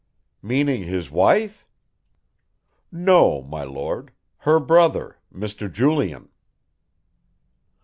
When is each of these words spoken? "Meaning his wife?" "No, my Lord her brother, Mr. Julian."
"Meaning 0.41 0.81
his 0.81 1.11
wife?" 1.11 1.67
"No, 2.91 3.43
my 3.43 3.61
Lord 3.63 4.09
her 4.37 4.59
brother, 4.59 5.19
Mr. 5.31 5.71
Julian." 5.71 6.29